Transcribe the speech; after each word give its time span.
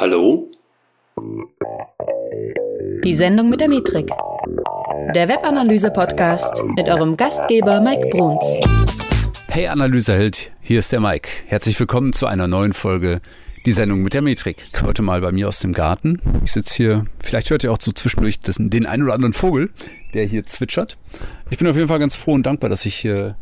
Hallo? 0.00 0.50
Die 3.04 3.12
Sendung 3.12 3.50
mit 3.50 3.60
der 3.60 3.68
Metrik. 3.68 4.08
Der 5.14 5.28
Webanalyse-Podcast 5.28 6.64
mit 6.74 6.88
eurem 6.88 7.18
Gastgeber 7.18 7.82
Mike 7.82 8.08
Bruns. 8.08 8.46
Hey 9.48 9.66
Analyseheld, 9.66 10.52
hier 10.62 10.78
ist 10.78 10.90
der 10.90 11.00
Mike. 11.00 11.28
Herzlich 11.48 11.78
willkommen 11.78 12.14
zu 12.14 12.24
einer 12.24 12.48
neuen 12.48 12.72
Folge 12.72 13.20
Die 13.66 13.72
Sendung 13.72 14.02
mit 14.02 14.14
der 14.14 14.22
Metrik. 14.22 14.64
Heute 14.82 15.02
mal 15.02 15.20
bei 15.20 15.32
mir 15.32 15.48
aus 15.48 15.58
dem 15.58 15.74
Garten. 15.74 16.18
Ich 16.46 16.52
sitze 16.52 16.74
hier, 16.76 17.04
vielleicht 17.22 17.50
hört 17.50 17.62
ihr 17.62 17.70
auch 17.70 17.78
so 17.78 17.92
zwischendurch 17.92 18.40
das, 18.40 18.56
den 18.58 18.86
einen 18.86 19.02
oder 19.02 19.12
anderen 19.12 19.34
Vogel, 19.34 19.68
der 20.14 20.24
hier 20.24 20.46
zwitschert. 20.46 20.96
Ich 21.50 21.58
bin 21.58 21.68
auf 21.68 21.76
jeden 21.76 21.88
Fall 21.88 21.98
ganz 21.98 22.16
froh 22.16 22.32
und 22.32 22.46
dankbar, 22.46 22.70
dass 22.70 22.86
ich 22.86 22.94
hier 22.94 23.36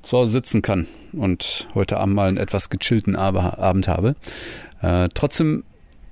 zu 0.00 0.16
Hause 0.16 0.32
sitzen 0.32 0.62
kann 0.62 0.86
und 1.12 1.68
heute 1.74 1.98
Abend 1.98 2.14
mal 2.14 2.28
einen 2.28 2.38
etwas 2.38 2.70
gechillten 2.70 3.14
Abend 3.14 3.88
habe. 3.88 4.16
Äh, 4.80 5.10
trotzdem 5.12 5.64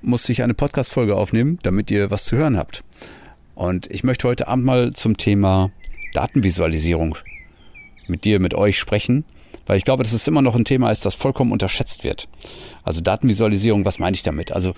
musste 0.06 0.32
ich 0.32 0.42
eine 0.42 0.54
Podcast-Folge 0.54 1.16
aufnehmen, 1.16 1.58
damit 1.62 1.90
ihr 1.90 2.10
was 2.10 2.24
zu 2.24 2.36
hören 2.36 2.56
habt. 2.56 2.84
Und 3.54 3.90
ich 3.90 4.04
möchte 4.04 4.28
heute 4.28 4.48
Abend 4.48 4.64
mal 4.64 4.92
zum 4.92 5.16
Thema 5.16 5.70
Datenvisualisierung 6.14 7.16
mit 8.06 8.24
dir, 8.24 8.38
mit 8.38 8.54
euch 8.54 8.78
sprechen, 8.78 9.24
weil 9.66 9.78
ich 9.78 9.84
glaube, 9.84 10.04
dass 10.04 10.12
es 10.12 10.28
immer 10.28 10.42
noch 10.42 10.54
ein 10.54 10.64
Thema 10.64 10.92
ist, 10.92 11.04
das 11.04 11.16
vollkommen 11.16 11.50
unterschätzt 11.50 12.04
wird. 12.04 12.28
Also 12.84 13.00
Datenvisualisierung, 13.00 13.84
was 13.84 13.98
meine 13.98 14.14
ich 14.14 14.22
damit? 14.22 14.52
Also 14.52 14.74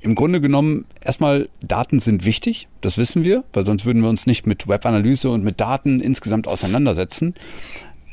im 0.00 0.14
Grunde 0.14 0.40
genommen, 0.40 0.86
erstmal, 1.00 1.48
Daten 1.60 1.98
sind 1.98 2.24
wichtig, 2.24 2.68
das 2.82 2.98
wissen 2.98 3.24
wir, 3.24 3.44
weil 3.52 3.66
sonst 3.66 3.84
würden 3.84 4.02
wir 4.02 4.08
uns 4.08 4.26
nicht 4.26 4.46
mit 4.46 4.68
Webanalyse 4.68 5.28
und 5.28 5.42
mit 5.42 5.60
Daten 5.60 6.00
insgesamt 6.00 6.46
auseinandersetzen. 6.46 7.34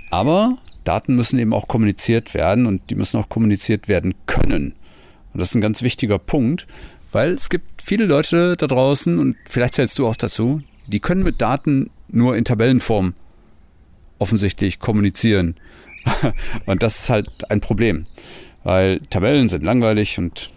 Aber 0.09 0.57
Daten 0.83 1.15
müssen 1.15 1.37
eben 1.37 1.53
auch 1.53 1.67
kommuniziert 1.67 2.33
werden 2.33 2.65
und 2.65 2.89
die 2.89 2.95
müssen 2.95 3.17
auch 3.17 3.29
kommuniziert 3.29 3.87
werden 3.87 4.15
können. 4.25 4.73
Und 5.33 5.39
das 5.39 5.49
ist 5.49 5.55
ein 5.55 5.61
ganz 5.61 5.81
wichtiger 5.81 6.19
Punkt, 6.19 6.67
weil 7.11 7.31
es 7.31 7.49
gibt 7.49 7.81
viele 7.81 8.05
Leute 8.05 8.55
da 8.57 8.67
draußen 8.67 9.19
und 9.19 9.35
vielleicht 9.47 9.75
zählst 9.75 9.97
du 9.99 10.07
auch 10.07 10.15
dazu, 10.15 10.61
die 10.87 10.99
können 10.99 11.23
mit 11.23 11.41
Daten 11.41 11.89
nur 12.09 12.35
in 12.35 12.45
Tabellenform 12.45 13.13
offensichtlich 14.19 14.79
kommunizieren. 14.79 15.55
und 16.65 16.83
das 16.83 16.99
ist 16.99 17.09
halt 17.09 17.51
ein 17.51 17.61
Problem, 17.61 18.05
weil 18.63 18.99
Tabellen 19.09 19.49
sind 19.49 19.63
langweilig 19.63 20.17
und 20.17 20.51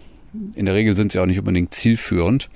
in 0.55 0.65
der 0.65 0.75
Regel 0.75 0.95
sind 0.95 1.11
sie 1.11 1.19
auch 1.19 1.25
nicht 1.25 1.39
unbedingt 1.39 1.73
zielführend. 1.73 2.49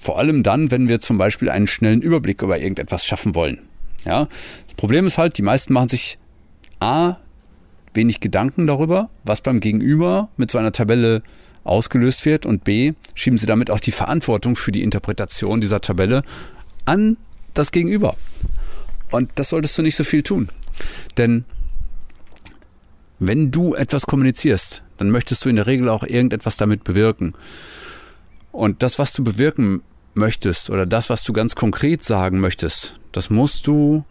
Vor 0.00 0.18
allem 0.18 0.42
dann, 0.42 0.70
wenn 0.70 0.88
wir 0.88 1.00
zum 1.00 1.16
Beispiel 1.16 1.48
einen 1.48 1.66
schnellen 1.66 2.02
Überblick 2.02 2.42
über 2.42 2.58
irgendetwas 2.58 3.06
schaffen 3.06 3.34
wollen. 3.34 3.60
Ja, 4.04 4.28
das 4.66 4.74
Problem 4.74 5.06
ist 5.06 5.16
halt, 5.16 5.38
die 5.38 5.42
meisten 5.42 5.72
machen 5.72 5.88
sich 5.88 6.18
A, 6.80 7.16
wenig 7.94 8.20
Gedanken 8.20 8.66
darüber, 8.66 9.08
was 9.22 9.40
beim 9.40 9.60
Gegenüber 9.60 10.28
mit 10.36 10.50
so 10.50 10.58
einer 10.58 10.72
Tabelle 10.72 11.22
ausgelöst 11.64 12.24
wird 12.24 12.46
und 12.46 12.64
B, 12.64 12.92
schieben 13.14 13.38
sie 13.38 13.46
damit 13.46 13.70
auch 13.70 13.80
die 13.80 13.92
Verantwortung 13.92 14.56
für 14.56 14.72
die 14.72 14.82
Interpretation 14.82 15.60
dieser 15.60 15.80
Tabelle 15.80 16.22
an 16.84 17.16
das 17.54 17.72
Gegenüber. 17.72 18.16
Und 19.10 19.30
das 19.36 19.48
solltest 19.48 19.76
du 19.78 19.82
nicht 19.82 19.96
so 19.96 20.04
viel 20.04 20.22
tun. 20.22 20.48
Denn 21.16 21.44
wenn 23.18 23.50
du 23.50 23.74
etwas 23.74 24.06
kommunizierst, 24.06 24.82
dann 24.96 25.10
möchtest 25.10 25.44
du 25.44 25.48
in 25.48 25.56
der 25.56 25.66
Regel 25.66 25.88
auch 25.88 26.02
irgendetwas 26.02 26.56
damit 26.56 26.84
bewirken. 26.84 27.34
Und 28.52 28.82
das, 28.82 28.98
was 28.98 29.12
du 29.12 29.24
bewirken 29.24 29.82
möchtest 30.14 30.70
oder 30.70 30.86
das, 30.86 31.10
was 31.10 31.24
du 31.24 31.32
ganz 31.32 31.54
konkret 31.54 32.04
sagen 32.04 32.40
möchtest, 32.40 32.98
das 33.12 33.30
musst 33.30 33.66
du 33.66 34.04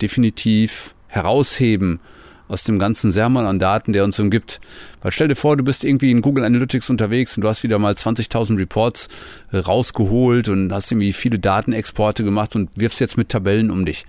definitiv 0.00 0.94
herausheben 1.08 2.00
aus 2.48 2.64
dem 2.64 2.78
ganzen 2.78 3.12
Sermon 3.12 3.46
an 3.46 3.58
Daten, 3.58 3.92
der 3.92 4.04
uns 4.04 4.18
umgibt. 4.18 4.60
Weil 5.02 5.12
stell 5.12 5.28
dir 5.28 5.36
vor, 5.36 5.56
du 5.56 5.64
bist 5.64 5.84
irgendwie 5.84 6.10
in 6.10 6.22
Google 6.22 6.44
Analytics 6.44 6.90
unterwegs 6.90 7.36
und 7.36 7.42
du 7.42 7.48
hast 7.48 7.62
wieder 7.62 7.78
mal 7.78 7.94
20.000 7.94 8.58
Reports 8.58 9.08
äh, 9.52 9.58
rausgeholt 9.58 10.48
und 10.48 10.72
hast 10.72 10.90
irgendwie 10.90 11.12
viele 11.12 11.38
Datenexporte 11.38 12.24
gemacht 12.24 12.56
und 12.56 12.70
wirfst 12.74 13.00
jetzt 13.00 13.16
mit 13.16 13.28
Tabellen 13.28 13.70
um 13.70 13.84
dich. 13.84 14.04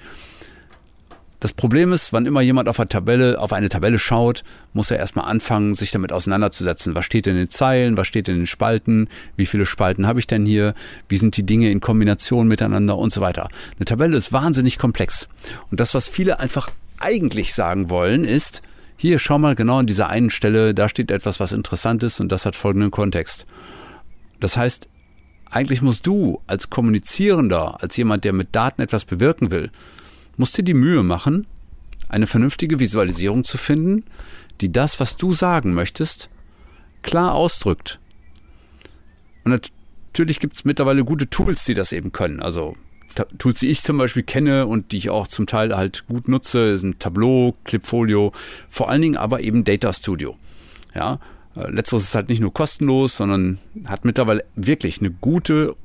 Das 1.40 1.53
Problem 1.53 1.94
ist, 1.94 2.12
wann 2.12 2.25
immer 2.25 2.41
jemand 2.41 2.68
auf 2.68 2.81
eine 2.81 2.90
Tabelle, 2.90 3.40
auf 3.40 3.53
eine 3.53 3.69
Tabelle 3.69 3.97
schaut, 3.97 4.44
muss 4.74 4.92
er 4.92 4.97
erstmal 4.97 5.25
anfangen, 5.25 5.74
sich 5.74 5.90
damit 5.92 6.12
auseinanderzusetzen. 6.12 6.96
Was 6.96 7.06
steht 7.06 7.28
in 7.28 7.36
den 7.36 7.50
Zeilen? 7.50 7.96
Was 7.96 8.08
steht 8.08 8.28
in 8.28 8.36
den 8.36 8.47
Spalten? 8.47 9.08
Wie 9.38 9.46
viele 9.46 9.66
Spalten 9.66 10.06
habe 10.06 10.19
ich 10.19 10.28
denn 10.28 10.46
hier? 10.46 10.74
Wie 11.08 11.16
sind 11.16 11.38
die 11.38 11.46
Dinge 11.46 11.72
in 11.72 11.80
Kombination 11.80 12.50
miteinander 12.50 12.97
und 12.97 13.13
so 13.13 13.22
weiter? 13.22 13.47
Eine 13.78 13.86
Tabelle 13.86 14.18
ist 14.18 14.34
wahnsinnig 14.34 14.78
komplex. 14.78 15.30
Und 15.72 15.80
das, 15.80 15.94
was 15.94 16.09
viele 16.09 16.42
einfach 16.42 16.72
eigentlich 17.00 17.54
sagen 17.54 17.90
wollen, 17.90 18.26
ist, 18.26 18.62
hier, 18.98 19.20
schau 19.20 19.40
mal 19.40 19.56
genau 19.56 19.80
an 19.80 19.88
dieser 19.88 20.10
einen 20.10 20.30
Stelle, 20.30 20.74
da 20.74 20.90
steht 20.90 21.12
etwas, 21.12 21.40
was 21.40 21.54
interessant 21.54 22.04
ist 22.04 22.20
und 22.20 22.32
das 22.32 22.46
hat 22.46 22.56
folgenden 22.56 22.92
Kontext. 22.92 23.46
Das 24.40 24.58
heißt, 24.58 24.88
eigentlich 25.50 25.82
musst 25.82 26.06
du 26.06 26.42
als 26.48 26.70
Kommunizierender, 26.70 27.82
als 27.82 27.98
jemand, 27.98 28.24
der 28.24 28.34
mit 28.34 28.50
Daten 28.56 28.82
etwas 28.82 29.06
bewirken 29.06 29.52
will, 29.52 29.72
musst 30.38 30.58
dir 30.58 30.64
die 30.64 30.74
Mühe 30.74 31.04
machen, 31.04 31.48
eine 32.08 32.28
vernünftige 32.28 32.80
Visualisierung 32.80 33.44
zu 33.44 33.58
finden, 33.58 34.06
die 34.62 34.72
das, 34.72 35.00
was 35.00 35.16
du 35.18 35.34
sagen 35.34 35.74
möchtest, 35.74 36.30
klar 37.02 37.34
ausdrückt. 37.34 38.00
Und 39.44 39.52
natürlich 39.52 40.40
gibt 40.40 40.56
es 40.56 40.66
mittlerweile 40.66 41.04
gute 41.06 41.30
Tools, 41.30 41.64
die 41.64 41.74
das 41.74 41.92
eben 41.92 42.12
können. 42.12 42.42
Also 42.42 42.76
Tools, 43.38 43.59
die 43.59 43.68
ich 43.68 43.81
zum 43.81 43.97
Beispiel 43.97 44.24
kenne 44.24 44.68
und 44.68 44.92
die 44.92 44.97
ich 44.97 45.09
auch 45.09 45.28
zum 45.28 45.47
Teil 45.47 45.75
halt 45.75 46.06
gut 46.08 46.28
nutze, 46.28 46.78
sind 46.78 47.00
Tableau, 47.00 47.56
Clipfolio, 47.64 48.31
vor 48.70 48.90
allen 48.90 49.02
Dingen 49.02 49.18
aber 49.18 49.42
eben 49.42 49.64
Data 49.64 49.92
Studio. 49.94 50.36
Ja, 50.96 51.19
äh, 51.56 51.69
letzteres 51.69 52.03
ist 52.03 52.16
halt 52.16 52.30
nicht 52.30 52.42
nur 52.42 52.53
kostenlos, 52.53 53.18
sondern 53.18 53.59
hat 53.86 54.06
mittlerweile 54.06 54.46
wirklich 54.56 55.00
eine 55.00 55.12
gute 55.12 55.75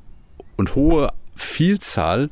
und 0.57 0.75
hohe 0.75 1.11
Vielzahl 1.35 2.29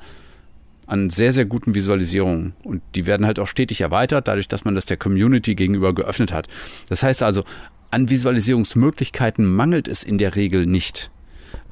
an 0.87 1.09
sehr, 1.09 1.33
sehr 1.33 1.45
guten 1.45 1.75
Visualisierungen. 1.75 2.53
Und 2.63 2.81
die 2.95 3.05
werden 3.05 3.25
halt 3.25 3.39
auch 3.39 3.47
stetig 3.47 3.81
erweitert, 3.81 4.27
dadurch, 4.27 4.47
dass 4.47 4.65
man 4.65 4.75
das 4.75 4.85
der 4.85 4.97
Community 4.97 5.55
gegenüber 5.55 5.93
geöffnet 5.93 6.31
hat. 6.31 6.47
Das 6.89 7.03
heißt 7.03 7.23
also, 7.23 7.43
an 7.91 8.09
Visualisierungsmöglichkeiten 8.09 9.45
mangelt 9.45 9.87
es 9.87 10.03
in 10.03 10.17
der 10.17 10.35
Regel 10.35 10.65
nicht. 10.65 11.09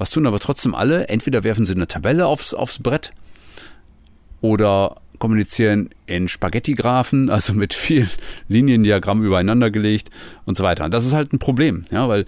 Was 0.02 0.10
tun 0.10 0.26
aber 0.26 0.40
trotzdem 0.40 0.74
alle? 0.74 1.08
Entweder 1.08 1.44
werfen 1.44 1.64
sie 1.64 1.76
eine 1.76 1.86
Tabelle 1.86 2.26
aufs, 2.26 2.54
aufs 2.54 2.80
Brett 2.80 3.12
oder 4.40 4.96
kommunizieren 5.20 5.90
in 6.06 6.26
Spaghetti-Graphen, 6.26 7.30
also 7.30 7.54
mit 7.54 7.72
vielen 7.72 8.10
Liniendiagrammen 8.48 9.24
übereinander 9.24 9.70
gelegt 9.70 10.10
und 10.44 10.56
so 10.56 10.64
weiter. 10.64 10.84
Und 10.86 10.92
das 10.92 11.06
ist 11.06 11.12
halt 11.12 11.32
ein 11.32 11.38
Problem, 11.38 11.82
ja, 11.92 12.08
weil 12.08 12.24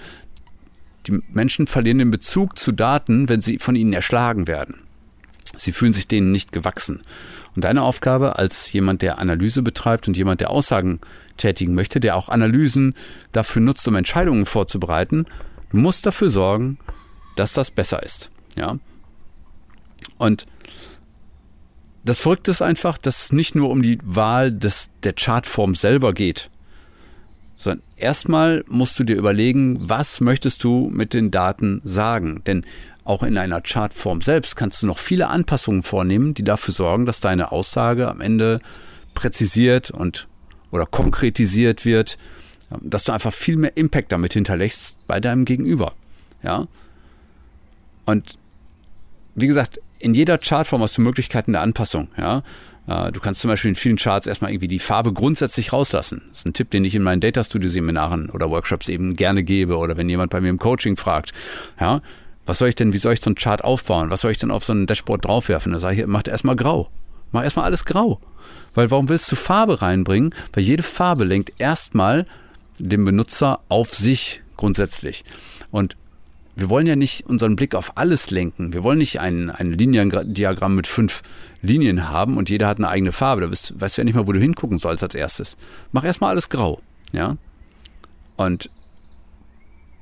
die 1.08 1.20
Menschen 1.32 1.66
verlieren 1.66 1.98
den 1.98 2.12
Bezug 2.12 2.60
zu 2.60 2.70
Daten, 2.70 3.28
wenn 3.28 3.40
sie 3.40 3.58
von 3.58 3.74
ihnen 3.74 3.92
erschlagen 3.92 4.46
werden. 4.46 4.76
Sie 5.56 5.72
fühlen 5.72 5.94
sich 5.94 6.06
denen 6.06 6.30
nicht 6.30 6.52
gewachsen. 6.52 7.02
Und 7.56 7.64
deine 7.64 7.82
Aufgabe 7.82 8.38
als 8.38 8.72
jemand, 8.72 9.02
der 9.02 9.18
Analyse 9.18 9.62
betreibt 9.62 10.06
und 10.06 10.16
jemand, 10.16 10.41
der 10.41 10.50
Aussagen 10.50 11.00
tätigen 11.38 11.74
möchte, 11.74 11.98
der 11.98 12.14
auch 12.14 12.28
Analysen 12.28 12.94
dafür 13.32 13.62
nutzt, 13.62 13.88
um 13.88 13.96
Entscheidungen 13.96 14.46
vorzubereiten, 14.46 15.26
du 15.70 15.78
musst 15.78 16.06
dafür 16.06 16.30
sorgen, 16.30 16.78
dass 17.37 17.53
das 17.53 17.71
besser 17.71 18.03
ist. 18.03 18.31
Ja. 18.56 18.78
Und 20.19 20.47
das 22.05 22.21
Verrückte 22.21 22.50
ist 22.50 22.62
einfach, 22.62 22.99
dass 22.99 23.25
es 23.25 23.33
nicht 23.33 23.55
nur 23.55 23.71
um 23.71 23.83
die 23.83 23.99
Wahl 24.03 24.53
des, 24.53 24.91
der 25.03 25.15
Chartform 25.15 25.75
selber 25.75 26.12
geht, 26.12 26.50
sondern 27.56 27.83
erstmal 27.97 28.65
musst 28.69 28.99
du 28.99 29.05
dir 29.05 29.17
überlegen, 29.17 29.89
was 29.89 30.21
möchtest 30.21 30.62
du 30.65 30.91
mit 30.93 31.15
den 31.15 31.31
Daten 31.31 31.81
sagen? 31.84 32.43
Denn 32.47 32.65
auch 33.05 33.22
in 33.22 33.39
einer 33.39 33.61
Chartform 33.62 34.21
selbst 34.21 34.56
kannst 34.56 34.83
du 34.83 34.87
noch 34.87 34.99
viele 34.99 35.28
Anpassungen 35.28 35.83
vornehmen, 35.83 36.34
die 36.34 36.45
dafür 36.45 36.75
sorgen, 36.75 37.06
dass 37.06 37.21
deine 37.21 37.53
Aussage 37.53 38.09
am 38.09 38.21
Ende 38.21 38.61
präzisiert 39.15 39.91
und 39.91 40.28
oder 40.71 40.87
konkretisiert 40.87 41.84
wird, 41.84 42.19
dass 42.80 43.04
du 43.04 43.13
einfach 43.13 43.33
viel 43.33 43.57
mehr 43.57 43.77
Impact 43.77 44.10
damit 44.10 44.33
hinterlässt 44.33 45.07
bei 45.07 45.21
deinem 45.21 45.45
Gegenüber. 45.45 45.95
Ja. 46.42 46.66
Und 48.04 48.39
wie 49.34 49.47
gesagt, 49.47 49.80
in 49.98 50.15
jeder 50.15 50.39
Chartform 50.39 50.83
hast 50.83 50.98
du 50.98 51.03
Möglichkeiten 51.03 51.53
der 51.53 51.62
Anpassung. 51.62 52.09
Ja. 52.18 52.42
Äh, 52.86 53.12
du 53.12 53.21
kannst 53.21 53.41
zum 53.41 53.48
Beispiel 53.48 53.71
in 53.71 53.74
vielen 53.74 53.97
Charts 53.97 54.27
erstmal 54.27 54.51
irgendwie 54.51 54.68
die 54.68 54.78
Farbe 54.78 55.12
grundsätzlich 55.12 55.72
rauslassen. 55.72 56.22
Das 56.28 56.41
ist 56.41 56.47
ein 56.47 56.53
Tipp, 56.53 56.71
den 56.71 56.84
ich 56.84 56.95
in 56.95 57.03
meinen 57.03 57.21
Data 57.21 57.42
Studio 57.42 57.71
Seminaren 57.71 58.30
oder 58.30 58.51
Workshops 58.51 58.89
eben 58.89 59.16
gerne 59.16 59.42
gebe 59.42 59.77
oder 59.77 59.97
wenn 59.97 60.09
jemand 60.09 60.30
bei 60.30 60.41
mir 60.41 60.51
im 60.51 60.59
Coaching 60.59 60.97
fragt. 60.97 61.33
Ja, 61.80 62.03
was 62.47 62.59
soll 62.59 62.68
ich 62.68 62.74
denn, 62.74 62.92
wie 62.92 62.98
soll 62.98 63.15
ich 63.15 63.21
so 63.21 63.30
einen 63.30 63.36
Chart 63.36 63.65
aufbauen? 63.65 64.10
Was 64.10 64.21
soll 64.21 64.33
ich 64.33 64.39
denn 64.39 64.51
auf 64.51 64.65
so 64.65 64.74
ein 64.74 64.86
Dashboard 64.86 65.24
draufwerfen? 65.24 65.72
Da 65.72 65.80
sage 65.80 66.03
ich, 66.03 66.06
mach 66.06 66.22
erstmal 66.27 66.56
grau. 66.56 66.91
Mach 67.33 67.42
erstmal 67.42 67.65
alles 67.65 67.84
grau. 67.84 68.21
Weil 68.74 68.91
warum 68.91 69.09
willst 69.09 69.33
du 69.33 69.36
Farbe 69.36 69.80
reinbringen? 69.80 70.34
Weil 70.53 70.65
jede 70.65 70.83
Farbe 70.83 71.24
lenkt 71.24 71.53
erstmal 71.59 72.27
den 72.78 73.04
Benutzer 73.04 73.60
auf 73.68 73.95
sich 73.95 74.42
grundsätzlich. 74.56 75.24
Und 75.71 75.97
wir 76.56 76.68
wollen 76.68 76.86
ja 76.86 76.97
nicht 76.97 77.27
unseren 77.27 77.56
Blick 77.56 77.74
auf 77.74 77.97
alles 77.97 78.30
lenken. 78.30 78.72
Wir 78.72 78.84
wollen 78.84 78.98
nicht 78.98 79.21
ein, 79.21 79.51
ein 79.51 79.72
Liniendiagramm 79.72 80.74
mit 80.74 80.86
fünf 80.86 81.22
Linien 81.62 82.09
haben 82.10 82.36
und 82.36 82.48
jeder 82.48 82.68
hat 82.68 82.78
eine 82.78 82.89
eigene 82.89 83.12
Farbe. 83.12 83.42
Da 83.42 83.51
weißt, 83.51 83.80
weißt 83.80 83.97
du 83.97 84.01
ja 84.01 84.04
nicht 84.04 84.15
mal, 84.15 84.27
wo 84.27 84.33
du 84.33 84.41
hingucken 84.41 84.78
sollst 84.78 85.03
als 85.03 85.15
erstes. 85.15 85.56
Mach 85.91 86.04
erstmal 86.04 86.30
alles 86.30 86.48
grau. 86.48 86.80
Ja. 87.12 87.36
Und 88.36 88.71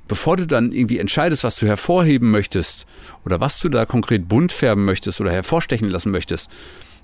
bevor 0.07 0.37
du 0.37 0.45
dann 0.45 0.71
irgendwie 0.71 0.99
entscheidest, 0.99 1.43
was 1.43 1.57
du 1.57 1.65
hervorheben 1.65 2.29
möchtest 2.29 2.85
oder 3.25 3.39
was 3.39 3.59
du 3.59 3.69
da 3.69 3.85
konkret 3.85 4.27
bunt 4.27 4.51
färben 4.51 4.85
möchtest 4.85 5.21
oder 5.21 5.31
hervorstechen 5.31 5.89
lassen 5.89 6.11
möchtest, 6.11 6.49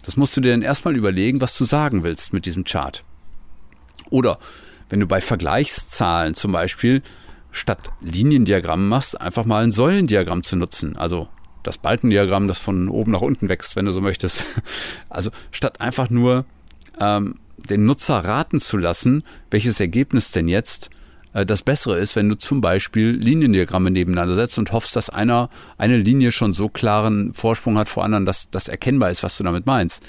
das 0.06 0.16
musst 0.16 0.38
du 0.38 0.42
dir 0.42 0.52
dann 0.52 0.62
erstmal 0.62 0.96
überlegen, 0.96 1.42
was 1.42 1.58
du 1.58 1.66
sagen 1.66 2.04
willst 2.04 2.34
mit 2.34 2.46
diesem 2.46 2.66
Chart. 2.66 3.04
Oder 4.12 4.38
wenn 4.90 5.00
du 5.00 5.08
bei 5.08 5.22
Vergleichszahlen 5.22 6.36
zum 6.36 6.52
Beispiel 6.52 7.02
statt 7.52 7.92
Liniendiagramm 8.02 8.88
machst, 8.88 9.20
einfach 9.20 9.46
mal 9.46 9.64
ein 9.64 9.72
Säulendiagramm 9.72 10.44
zu 10.44 10.56
nutzen. 10.56 10.96
Also 10.96 11.28
das 11.64 11.78
Balkendiagramm, 11.78 12.48
das 12.48 12.60
von 12.60 12.88
oben 12.90 13.12
nach 13.12 13.22
unten 13.22 13.50
wächst, 13.50 13.76
wenn 13.76 13.86
du 13.86 13.92
so 13.92 14.02
möchtest. 14.02 14.44
Also 15.10 15.32
statt 15.52 15.82
einfach 15.82 16.10
nur 16.10 16.46
ähm, 17.00 17.36
den 17.58 17.86
Nutzer 17.86 18.20
raten 18.20 18.60
zu 18.60 18.78
lassen, 18.78 19.24
welches 19.52 19.80
Ergebnis 19.80 20.32
denn 20.32 20.48
jetzt 20.48 20.90
äh, 21.34 21.46
das 21.46 21.64
Bessere 21.64 21.98
ist, 21.98 22.16
wenn 22.16 22.30
du 22.30 22.38
zum 22.38 22.62
Beispiel 22.62 23.10
Liniendiagramme 23.10 23.92
nebeneinander 23.92 24.36
setzt 24.36 24.58
und 24.58 24.72
hoffst, 24.72 24.96
dass 24.96 25.10
einer 25.10 25.50
eine 25.78 25.98
Linie 25.98 26.32
schon 26.32 26.54
so 26.54 26.70
klaren 26.70 27.34
Vorsprung 27.34 27.78
hat 27.78 27.90
vor 27.90 28.04
anderen, 28.04 28.26
dass 28.26 28.50
das 28.50 28.68
erkennbar 28.68 29.12
ist, 29.12 29.24
was 29.24 29.38
du 29.38 29.44
damit 29.44 29.66
meinst. 29.66 30.02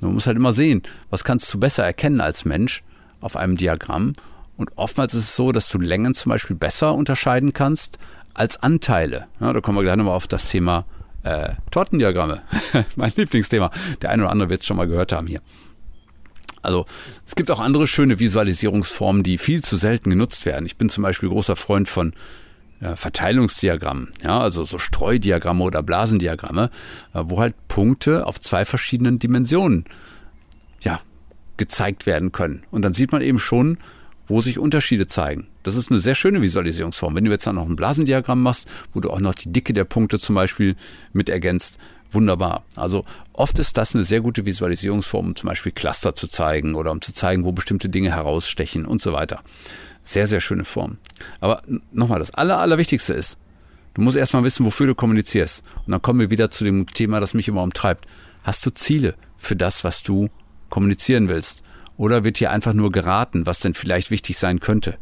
Du 0.00 0.08
musst 0.10 0.26
halt 0.26 0.36
immer 0.36 0.52
sehen, 0.52 0.82
was 1.10 1.24
kannst 1.24 1.52
du 1.52 1.58
besser 1.58 1.84
erkennen 1.84 2.20
als 2.20 2.44
Mensch 2.44 2.82
auf 3.20 3.36
einem 3.36 3.56
Diagramm. 3.56 4.12
Und 4.58 4.72
oftmals 4.76 5.14
ist 5.14 5.22
es 5.22 5.36
so, 5.36 5.52
dass 5.52 5.70
du 5.70 5.78
Längen 5.78 6.14
zum 6.14 6.30
Beispiel 6.30 6.56
besser 6.56 6.94
unterscheiden 6.94 7.52
kannst 7.52 7.96
als 8.34 8.62
Anteile. 8.62 9.28
Ja, 9.40 9.52
da 9.52 9.60
kommen 9.60 9.78
wir 9.78 9.84
gleich 9.84 9.96
nochmal 9.96 10.16
auf 10.16 10.26
das 10.26 10.48
Thema 10.48 10.84
äh, 11.22 11.50
Tortendiagramme. 11.70 12.42
mein 12.96 13.12
Lieblingsthema. 13.16 13.70
Der 14.02 14.10
eine 14.10 14.24
oder 14.24 14.32
andere 14.32 14.50
wird 14.50 14.60
es 14.60 14.66
schon 14.66 14.76
mal 14.76 14.88
gehört 14.88 15.12
haben 15.12 15.28
hier. 15.28 15.40
Also 16.60 16.86
es 17.24 17.36
gibt 17.36 17.52
auch 17.52 17.60
andere 17.60 17.86
schöne 17.86 18.18
Visualisierungsformen, 18.18 19.22
die 19.22 19.38
viel 19.38 19.62
zu 19.62 19.76
selten 19.76 20.10
genutzt 20.10 20.44
werden. 20.44 20.66
Ich 20.66 20.76
bin 20.76 20.88
zum 20.88 21.02
Beispiel 21.02 21.28
großer 21.28 21.54
Freund 21.54 21.88
von 21.88 22.12
ja, 22.80 22.96
Verteilungsdiagrammen, 22.96 24.10
ja, 24.22 24.40
also 24.40 24.64
so 24.64 24.78
Streudiagramme 24.78 25.64
oder 25.64 25.82
Blasendiagramme, 25.82 26.70
äh, 27.14 27.22
wo 27.24 27.40
halt 27.40 27.54
Punkte 27.68 28.26
auf 28.26 28.40
zwei 28.40 28.64
verschiedenen 28.64 29.18
Dimensionen 29.18 29.84
ja, 30.80 31.00
gezeigt 31.56 32.06
werden 32.06 32.32
können. 32.32 32.64
Und 32.70 32.82
dann 32.82 32.92
sieht 32.92 33.12
man 33.12 33.22
eben 33.22 33.38
schon, 33.38 33.78
wo 34.28 34.40
sich 34.40 34.58
Unterschiede 34.58 35.06
zeigen. 35.06 35.48
Das 35.62 35.74
ist 35.74 35.90
eine 35.90 36.00
sehr 36.00 36.14
schöne 36.14 36.42
Visualisierungsform. 36.42 37.16
Wenn 37.16 37.24
du 37.24 37.30
jetzt 37.30 37.46
dann 37.46 37.56
noch 37.56 37.66
ein 37.66 37.76
Blasendiagramm 37.76 38.42
machst, 38.42 38.68
wo 38.92 39.00
du 39.00 39.10
auch 39.10 39.20
noch 39.20 39.34
die 39.34 39.52
Dicke 39.52 39.72
der 39.72 39.84
Punkte 39.84 40.18
zum 40.18 40.34
Beispiel 40.34 40.76
mit 41.12 41.28
ergänzt, 41.28 41.78
wunderbar. 42.10 42.64
Also 42.76 43.04
oft 43.32 43.58
ist 43.58 43.76
das 43.76 43.94
eine 43.94 44.04
sehr 44.04 44.20
gute 44.20 44.46
Visualisierungsform, 44.46 45.28
um 45.28 45.36
zum 45.36 45.48
Beispiel 45.48 45.72
Cluster 45.72 46.14
zu 46.14 46.28
zeigen 46.28 46.74
oder 46.74 46.92
um 46.92 47.00
zu 47.00 47.12
zeigen, 47.12 47.44
wo 47.44 47.52
bestimmte 47.52 47.88
Dinge 47.88 48.10
herausstechen 48.10 48.86
und 48.86 49.00
so 49.00 49.12
weiter. 49.12 49.42
Sehr, 50.04 50.26
sehr 50.26 50.40
schöne 50.40 50.64
Form. 50.64 50.98
Aber 51.40 51.62
nochmal, 51.92 52.18
das 52.18 52.32
Aller, 52.32 52.58
Allerwichtigste 52.58 53.12
ist, 53.12 53.36
du 53.94 54.00
musst 54.00 54.16
erstmal 54.16 54.44
wissen, 54.44 54.64
wofür 54.64 54.86
du 54.86 54.94
kommunizierst. 54.94 55.62
Und 55.86 55.92
dann 55.92 56.02
kommen 56.02 56.20
wir 56.20 56.30
wieder 56.30 56.50
zu 56.50 56.64
dem 56.64 56.86
Thema, 56.86 57.20
das 57.20 57.34
mich 57.34 57.48
immer 57.48 57.62
umtreibt. 57.62 58.06
Hast 58.42 58.64
du 58.64 58.70
Ziele 58.70 59.14
für 59.36 59.56
das, 59.56 59.84
was 59.84 60.02
du 60.02 60.30
kommunizieren 60.70 61.28
willst? 61.28 61.62
Oder 61.98 62.24
wird 62.24 62.38
hier 62.38 62.50
einfach 62.50 62.72
nur 62.72 62.90
geraten, 62.90 63.44
was 63.44 63.60
denn 63.60 63.74
vielleicht 63.74 64.10
wichtig 64.10 64.38
sein 64.38 64.60
könnte? 64.60 64.96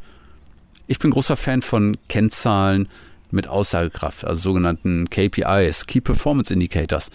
Ich 0.89 0.99
bin 0.99 1.13
großer 1.13 1.37
Fan 1.37 1.63
von 1.63 1.97
Kennzahlen, 2.09 2.89
mit 3.31 3.49
Aussagekraft, 3.49 4.25
also 4.25 4.41
sogenannten 4.41 5.09
KPIs, 5.11 5.87
Key 5.87 6.01
Performance 6.01 6.53
Indicators. 6.53 7.11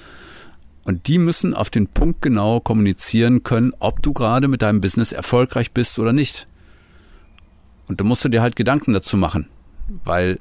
Und 0.83 1.07
die 1.07 1.17
müssen 1.17 1.53
auf 1.53 1.69
den 1.69 1.87
Punkt 1.87 2.21
genau 2.21 2.59
kommunizieren 2.59 3.43
können, 3.43 3.73
ob 3.79 4.01
du 4.01 4.13
gerade 4.13 4.47
mit 4.47 4.61
deinem 4.61 4.81
Business 4.81 5.11
erfolgreich 5.11 5.71
bist 5.71 5.99
oder 5.99 6.13
nicht. 6.13 6.47
Und 7.87 7.99
da 7.99 8.03
musst 8.03 8.25
du 8.25 8.29
dir 8.29 8.41
halt 8.41 8.55
Gedanken 8.55 8.93
dazu 8.93 9.17
machen, 9.17 9.47
weil 10.03 10.39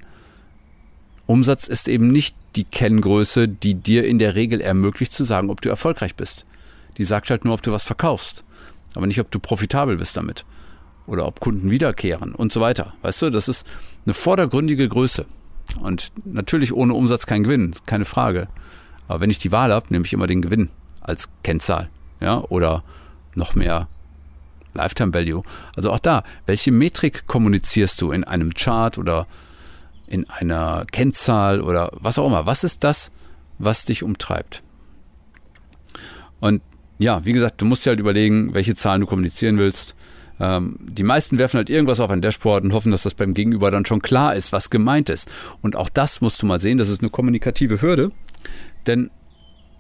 Umsatz 1.27 1.69
ist 1.69 1.89
eben 1.89 2.07
nicht 2.07 2.37
die 2.57 2.65
Kenngröße, 2.65 3.49
die 3.49 3.75
dir 3.75 4.05
in 4.05 4.19
der 4.19 4.35
Regel 4.35 4.61
ermöglicht 4.61 5.13
zu 5.13 5.25
sagen, 5.25 5.51
ob 5.51 5.61
du 5.61 5.69
erfolgreich 5.69 6.15
bist. 6.15 6.47
Die 6.97 7.05
sagt 7.05 7.31
halt 7.31 7.45
nur, 7.45 7.55
ob 7.55 7.63
du 7.63 7.73
was 7.73 7.85
verkaufst, 7.85 8.45
aber 8.95 9.07
nicht, 9.07 9.21
ob 9.21 9.31
du 9.31 9.39
profitabel 9.39 9.97
bist 9.97 10.17
damit 10.17 10.45
oder 11.07 11.27
ob 11.27 11.41
Kunden 11.41 11.71
wiederkehren 11.71 12.35
und 12.35 12.53
so 12.53 12.61
weiter. 12.61 12.95
Weißt 13.03 13.23
du, 13.23 13.31
das 13.31 13.49
ist 13.49 13.67
eine 14.05 14.15
vordergründige 14.15 14.89
Größe. 14.89 15.27
Und 15.81 16.13
natürlich 16.25 16.73
ohne 16.73 16.95
Umsatz 16.95 17.27
kein 17.27 17.45
Gewinn, 17.45 17.75
keine 17.87 18.05
Frage. 18.05 18.49
Aber 19.09 19.21
wenn 19.21 19.31
ich 19.31 19.39
die 19.39 19.53
Wahl 19.53 19.73
habe, 19.73 19.87
nehme 19.91 20.05
ich 20.05 20.13
immer 20.13 20.27
den 20.27 20.43
Gewinn 20.43 20.71
als 21.01 21.29
Kennzahl. 21.43 21.89
Ja, 22.21 22.43
oder 22.49 22.85
noch 23.35 23.55
mehr 23.55 23.89
Lifetime 24.75 25.15
Value. 25.15 25.43
Also 25.75 25.91
auch 25.91 25.99
da, 25.99 26.23
welche 26.47 26.71
Metrik 26.73 27.27
kommunizierst 27.27 28.01
du 28.01 28.13
in 28.13 28.25
einem 28.25 28.55
Chart 28.55 28.99
oder 28.99 29.27
in 30.07 30.29
einer 30.29 30.85
Kennzahl 30.91 31.61
oder 31.61 31.91
was 31.95 32.19
auch 32.19 32.27
immer? 32.27 32.47
Was 32.47 32.65
ist 32.65 32.85
das, 32.85 33.11
was 33.59 33.85
dich 33.85 34.03
umtreibt? 34.03 34.63
Und 36.41 36.63
ja, 37.01 37.25
wie 37.25 37.33
gesagt, 37.33 37.61
du 37.63 37.65
musst 37.65 37.87
dir 37.87 37.91
halt 37.91 38.01
überlegen, 38.01 38.53
welche 38.53 38.75
Zahlen 38.75 39.01
du 39.01 39.07
kommunizieren 39.07 39.57
willst. 39.57 39.95
Ähm, 40.39 40.77
die 40.81 41.03
meisten 41.03 41.39
werfen 41.39 41.57
halt 41.57 41.71
irgendwas 41.71 41.99
auf 41.99 42.11
ein 42.11 42.21
Dashboard 42.21 42.63
und 42.63 42.75
hoffen, 42.75 42.93
dass 42.93 43.05
das 43.05 43.15
beim 43.15 43.33
Gegenüber 43.33 43.71
dann 43.71 43.87
schon 43.87 44.03
klar 44.03 44.35
ist, 44.35 44.53
was 44.53 44.69
gemeint 44.69 45.09
ist. 45.09 45.27
Und 45.63 45.77
auch 45.77 45.89
das 45.89 46.21
musst 46.21 46.43
du 46.43 46.47
mal 46.47 46.61
sehen, 46.61 46.77
das 46.77 46.91
ist 46.91 47.01
eine 47.01 47.09
kommunikative 47.09 47.81
Hürde, 47.81 48.13
denn 48.87 49.11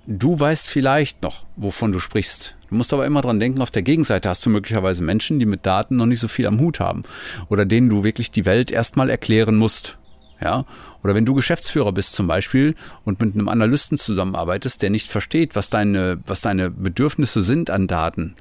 du 0.06 0.40
weißt 0.40 0.66
vielleicht 0.66 1.22
noch, 1.22 1.44
wovon 1.56 1.92
du 1.92 1.98
sprichst. 1.98 2.56
Du 2.70 2.74
musst 2.76 2.94
aber 2.94 3.04
immer 3.04 3.20
dran 3.20 3.38
denken, 3.38 3.60
auf 3.60 3.70
der 3.70 3.82
Gegenseite 3.82 4.30
hast 4.30 4.46
du 4.46 4.48
möglicherweise 4.48 5.02
Menschen, 5.02 5.38
die 5.38 5.46
mit 5.46 5.66
Daten 5.66 5.96
noch 5.96 6.06
nicht 6.06 6.20
so 6.20 6.28
viel 6.28 6.46
am 6.46 6.58
Hut 6.58 6.80
haben 6.80 7.02
oder 7.50 7.66
denen 7.66 7.90
du 7.90 8.02
wirklich 8.02 8.30
die 8.30 8.46
Welt 8.46 8.72
erstmal 8.72 9.10
erklären 9.10 9.56
musst. 9.56 9.98
Ja, 10.42 10.64
oder 11.02 11.14
wenn 11.14 11.26
du 11.26 11.34
Geschäftsführer 11.34 11.92
bist 11.92 12.14
zum 12.14 12.26
Beispiel 12.26 12.74
und 13.04 13.20
mit 13.20 13.34
einem 13.34 13.48
Analysten 13.48 13.98
zusammenarbeitest, 13.98 14.80
der 14.80 14.88
nicht 14.88 15.10
versteht, 15.10 15.54
was 15.54 15.68
deine, 15.68 16.18
was 16.24 16.40
deine 16.40 16.70
Bedürfnisse 16.70 17.42
sind 17.42 17.68
an 17.68 17.86
Daten, 17.86 18.34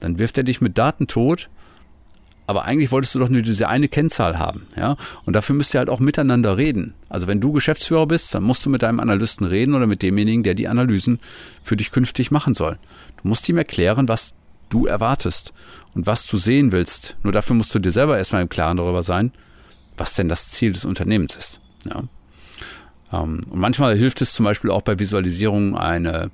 dann 0.00 0.18
wirft 0.18 0.36
er 0.36 0.44
dich 0.44 0.60
mit 0.60 0.76
Daten 0.76 1.06
tot. 1.06 1.48
Aber 2.46 2.64
eigentlich 2.64 2.90
wolltest 2.90 3.14
du 3.14 3.20
doch 3.20 3.28
nur 3.28 3.42
diese 3.42 3.68
eine 3.68 3.86
Kennzahl 3.86 4.38
haben, 4.38 4.66
ja. 4.76 4.96
Und 5.24 5.34
dafür 5.36 5.54
müsst 5.54 5.72
ihr 5.72 5.78
halt 5.78 5.88
auch 5.88 6.00
miteinander 6.00 6.56
reden. 6.56 6.94
Also 7.08 7.28
wenn 7.28 7.40
du 7.40 7.52
Geschäftsführer 7.52 8.06
bist, 8.06 8.34
dann 8.34 8.42
musst 8.42 8.66
du 8.66 8.70
mit 8.70 8.82
deinem 8.82 8.98
Analysten 8.98 9.46
reden 9.46 9.74
oder 9.74 9.86
mit 9.86 10.02
demjenigen, 10.02 10.42
der 10.42 10.54
die 10.54 10.66
Analysen 10.66 11.20
für 11.62 11.76
dich 11.76 11.92
künftig 11.92 12.32
machen 12.32 12.54
soll. 12.54 12.76
Du 13.22 13.28
musst 13.28 13.48
ihm 13.48 13.56
erklären, 13.56 14.08
was 14.08 14.34
du 14.68 14.86
erwartest 14.86 15.52
und 15.94 16.06
was 16.06 16.26
du 16.26 16.38
sehen 16.38 16.72
willst. 16.72 17.16
Nur 17.22 17.32
dafür 17.32 17.54
musst 17.54 17.74
du 17.74 17.78
dir 17.78 17.92
selber 17.92 18.18
erstmal 18.18 18.42
im 18.42 18.48
Klaren 18.48 18.78
darüber 18.78 19.04
sein, 19.04 19.32
was 20.00 20.14
denn 20.14 20.28
das 20.28 20.48
Ziel 20.48 20.72
des 20.72 20.84
Unternehmens 20.84 21.36
ist. 21.36 21.60
Ja. 21.84 22.04
Ähm, 23.12 23.42
und 23.48 23.58
manchmal 23.60 23.96
hilft 23.96 24.20
es 24.20 24.32
zum 24.32 24.44
Beispiel 24.44 24.70
auch 24.70 24.82
bei 24.82 24.98
Visualisierung 24.98 25.76
eine 25.76 26.30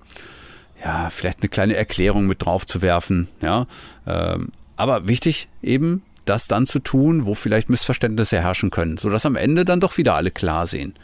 ja, 0.84 1.10
vielleicht 1.10 1.40
eine 1.40 1.48
kleine 1.48 1.74
Erklärung 1.74 2.26
mit 2.26 2.44
drauf 2.44 2.66
zu 2.66 2.82
werfen, 2.82 3.28
ja. 3.40 3.66
Ähm, 4.06 4.50
aber 4.76 5.08
wichtig 5.08 5.48
eben, 5.62 6.02
das 6.26 6.48
dann 6.48 6.66
zu 6.66 6.80
tun, 6.80 7.24
wo 7.24 7.34
vielleicht 7.34 7.70
Missverständnisse 7.70 8.40
herrschen 8.40 8.70
können, 8.70 8.96
sodass 8.98 9.24
am 9.26 9.36
Ende 9.36 9.64
dann 9.64 9.80
doch 9.80 9.96
wieder 9.96 10.14
alle 10.14 10.30
klar 10.30 10.66
sehen. 10.66 10.94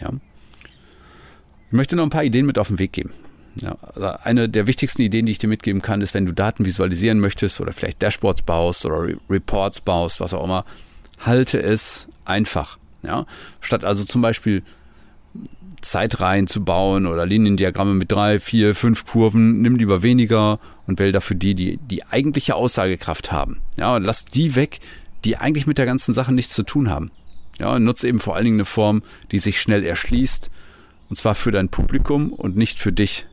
Ja. 0.00 0.10
Ich 1.66 1.72
möchte 1.72 1.96
noch 1.96 2.04
ein 2.04 2.10
paar 2.10 2.24
Ideen 2.24 2.46
mit 2.46 2.58
auf 2.58 2.68
den 2.68 2.78
Weg 2.78 2.92
geben. 2.92 3.12
Ja, 3.56 3.76
also 3.82 4.06
eine 4.22 4.48
der 4.48 4.66
wichtigsten 4.66 5.02
Ideen, 5.02 5.26
die 5.26 5.32
ich 5.32 5.38
dir 5.38 5.48
mitgeben 5.48 5.82
kann, 5.82 6.00
ist, 6.00 6.14
wenn 6.14 6.24
du 6.24 6.32
Daten 6.32 6.64
visualisieren 6.64 7.20
möchtest 7.20 7.60
oder 7.60 7.72
vielleicht 7.72 8.00
Dashboards 8.00 8.42
baust 8.42 8.86
oder 8.86 9.14
Reports 9.28 9.82
baust, 9.82 10.20
was 10.20 10.32
auch 10.32 10.44
immer, 10.44 10.64
halte 11.22 11.62
es 11.62 12.08
einfach. 12.24 12.78
Ja? 13.02 13.26
Statt 13.60 13.84
also 13.84 14.04
zum 14.04 14.22
Beispiel 14.22 14.62
Zeitreihen 15.80 16.46
zu 16.46 16.64
bauen 16.64 17.06
oder 17.06 17.26
Liniendiagramme 17.26 17.94
mit 17.94 18.12
drei, 18.12 18.38
vier, 18.38 18.74
fünf 18.74 19.04
Kurven, 19.04 19.60
nimm 19.62 19.76
lieber 19.76 20.02
weniger 20.02 20.60
und 20.86 20.98
wähl 20.98 21.12
dafür 21.12 21.36
die, 21.36 21.54
die 21.54 21.78
die 21.78 22.06
eigentliche 22.06 22.54
Aussagekraft 22.54 23.32
haben. 23.32 23.60
Ja, 23.76 23.96
und 23.96 24.04
lass 24.04 24.24
die 24.24 24.54
weg, 24.54 24.80
die 25.24 25.36
eigentlich 25.36 25.66
mit 25.66 25.78
der 25.78 25.86
ganzen 25.86 26.14
Sache 26.14 26.32
nichts 26.32 26.54
zu 26.54 26.62
tun 26.62 26.88
haben. 26.88 27.10
Ja, 27.58 27.74
und 27.74 27.84
nutze 27.84 28.08
eben 28.08 28.20
vor 28.20 28.34
allen 28.34 28.44
Dingen 28.44 28.56
eine 28.56 28.64
Form, 28.64 29.02
die 29.30 29.38
sich 29.38 29.60
schnell 29.60 29.84
erschließt, 29.84 30.50
und 31.10 31.16
zwar 31.16 31.34
für 31.34 31.50
dein 31.50 31.68
Publikum 31.68 32.32
und 32.32 32.56
nicht 32.56 32.78
für 32.78 32.92
dich. 32.92 33.26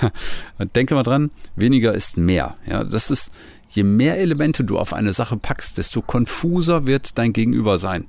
Denke 0.74 0.94
mal 0.94 1.02
dran, 1.02 1.30
weniger 1.54 1.94
ist 1.94 2.16
mehr. 2.16 2.56
Ja, 2.66 2.82
das 2.82 3.10
ist, 3.10 3.30
je 3.68 3.82
mehr 3.82 4.18
Elemente 4.18 4.64
du 4.64 4.78
auf 4.78 4.92
eine 4.92 5.12
Sache 5.12 5.36
packst, 5.36 5.78
desto 5.78 6.02
konfuser 6.02 6.86
wird 6.86 7.18
dein 7.18 7.32
Gegenüber 7.32 7.78
sein. 7.78 8.06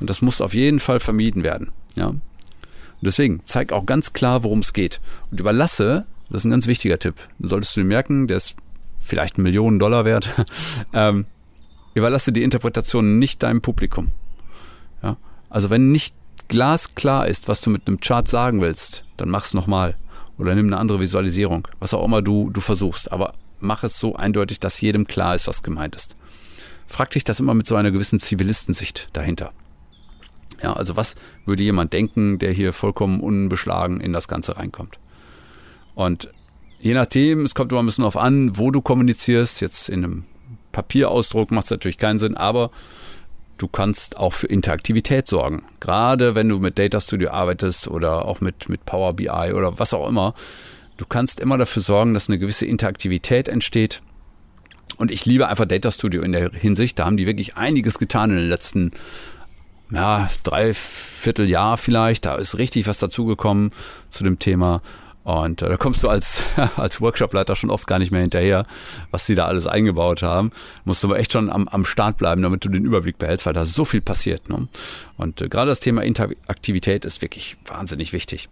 Und 0.00 0.10
das 0.10 0.22
muss 0.22 0.40
auf 0.40 0.54
jeden 0.54 0.78
Fall 0.78 1.00
vermieden 1.00 1.42
werden. 1.42 1.70
Ja, 1.94 2.12
und 3.00 3.04
deswegen, 3.06 3.40
zeig 3.44 3.72
auch 3.72 3.86
ganz 3.86 4.12
klar, 4.12 4.42
worum 4.42 4.60
es 4.60 4.72
geht. 4.72 5.00
Und 5.30 5.40
überlasse, 5.40 6.06
das 6.30 6.42
ist 6.42 6.46
ein 6.46 6.50
ganz 6.50 6.66
wichtiger 6.66 6.98
Tipp, 6.98 7.14
solltest 7.38 7.76
du 7.76 7.80
dir 7.80 7.86
merken, 7.86 8.26
der 8.26 8.38
ist 8.38 8.56
vielleicht 8.98 9.38
Millionen 9.38 9.78
Dollar 9.78 10.04
wert, 10.04 10.30
ähm, 10.92 11.26
überlasse 11.94 12.32
die 12.32 12.42
Interpretation 12.42 13.18
nicht 13.18 13.42
deinem 13.42 13.60
Publikum. 13.60 14.08
Ja? 15.02 15.16
Also 15.50 15.70
wenn 15.70 15.92
nicht 15.92 16.14
glasklar 16.48 17.26
ist, 17.26 17.48
was 17.48 17.60
du 17.60 17.70
mit 17.70 17.86
einem 17.86 18.00
Chart 18.00 18.28
sagen 18.28 18.60
willst, 18.60 19.04
dann 19.16 19.28
mach's 19.28 19.54
nochmal. 19.54 19.96
Oder 20.38 20.54
nimm 20.54 20.66
eine 20.66 20.78
andere 20.78 21.00
Visualisierung, 21.00 21.66
was 21.78 21.94
auch 21.94 22.04
immer 22.04 22.22
du, 22.22 22.50
du 22.50 22.60
versuchst. 22.60 23.10
Aber 23.10 23.32
mach 23.66 23.84
es 23.84 23.98
so 23.98 24.16
eindeutig, 24.16 24.60
dass 24.60 24.80
jedem 24.80 25.06
klar 25.06 25.34
ist, 25.34 25.46
was 25.46 25.62
gemeint 25.62 25.94
ist. 25.96 26.16
Frag 26.86 27.10
dich 27.10 27.24
das 27.24 27.40
immer 27.40 27.54
mit 27.54 27.66
so 27.66 27.76
einer 27.76 27.90
gewissen 27.90 28.20
Zivilistensicht 28.20 29.08
dahinter. 29.12 29.52
Ja, 30.62 30.72
also 30.72 30.96
was 30.96 31.16
würde 31.44 31.62
jemand 31.62 31.92
denken, 31.92 32.38
der 32.38 32.52
hier 32.52 32.72
vollkommen 32.72 33.20
unbeschlagen 33.20 34.00
in 34.00 34.12
das 34.12 34.28
Ganze 34.28 34.56
reinkommt? 34.56 34.98
Und 35.94 36.30
je 36.80 36.94
nachdem, 36.94 37.44
es 37.44 37.54
kommt 37.54 37.72
immer 37.72 37.82
ein 37.82 37.86
bisschen 37.86 38.02
darauf 38.02 38.16
an, 38.16 38.56
wo 38.56 38.70
du 38.70 38.80
kommunizierst. 38.80 39.60
Jetzt 39.60 39.88
in 39.88 40.04
einem 40.04 40.24
Papierausdruck 40.72 41.50
macht 41.50 41.66
es 41.66 41.70
natürlich 41.70 41.98
keinen 41.98 42.18
Sinn, 42.18 42.36
aber 42.36 42.70
du 43.58 43.68
kannst 43.68 44.16
auch 44.16 44.32
für 44.32 44.46
Interaktivität 44.46 45.26
sorgen. 45.26 45.64
Gerade 45.80 46.34
wenn 46.34 46.48
du 46.48 46.58
mit 46.58 46.78
Data 46.78 47.00
Studio 47.00 47.30
arbeitest 47.30 47.88
oder 47.88 48.24
auch 48.24 48.40
mit, 48.40 48.68
mit 48.68 48.84
Power 48.84 49.14
BI 49.14 49.28
oder 49.28 49.78
was 49.78 49.94
auch 49.94 50.08
immer. 50.08 50.34
Du 50.96 51.04
kannst 51.06 51.40
immer 51.40 51.58
dafür 51.58 51.82
sorgen, 51.82 52.14
dass 52.14 52.28
eine 52.28 52.38
gewisse 52.38 52.66
Interaktivität 52.66 53.48
entsteht. 53.48 54.02
Und 54.96 55.10
ich 55.10 55.26
liebe 55.26 55.48
einfach 55.48 55.66
Data 55.66 55.90
Studio 55.90 56.22
in 56.22 56.32
der 56.32 56.50
Hinsicht. 56.52 56.98
Da 56.98 57.04
haben 57.04 57.16
die 57.16 57.26
wirklich 57.26 57.56
einiges 57.56 57.98
getan 57.98 58.30
in 58.30 58.36
den 58.36 58.48
letzten 58.48 58.92
ja, 59.90 60.30
dreiviertel 60.42 61.48
Jahr 61.48 61.76
vielleicht. 61.76 62.24
Da 62.24 62.36
ist 62.36 62.56
richtig 62.58 62.86
was 62.86 62.98
dazugekommen 62.98 63.72
zu 64.10 64.24
dem 64.24 64.38
Thema. 64.38 64.80
Und 65.26 65.60
äh, 65.60 65.68
da 65.68 65.76
kommst 65.76 66.04
du 66.04 66.08
als, 66.08 66.40
als 66.76 67.00
Workshopleiter 67.00 67.56
schon 67.56 67.70
oft 67.70 67.86
gar 67.88 67.98
nicht 67.98 68.12
mehr 68.12 68.20
hinterher, 68.20 68.64
was 69.10 69.26
sie 69.26 69.34
da 69.34 69.46
alles 69.46 69.66
eingebaut 69.66 70.22
haben. 70.22 70.52
Musst 70.84 71.02
du 71.02 71.08
aber 71.08 71.18
echt 71.18 71.32
schon 71.32 71.50
am, 71.50 71.66
am 71.66 71.84
Start 71.84 72.16
bleiben, 72.16 72.42
damit 72.42 72.64
du 72.64 72.68
den 72.68 72.84
Überblick 72.84 73.18
behältst, 73.18 73.44
weil 73.44 73.52
da 73.52 73.64
so 73.64 73.84
viel 73.84 74.00
passiert. 74.00 74.48
Ne? 74.48 74.68
Und 75.16 75.40
äh, 75.40 75.48
gerade 75.48 75.68
das 75.68 75.80
Thema 75.80 76.02
Interaktivität 76.02 77.04
ist 77.04 77.22
wirklich 77.22 77.56
wahnsinnig 77.66 78.12
wichtig. 78.12 78.48